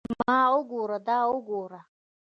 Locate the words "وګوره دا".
0.55-1.19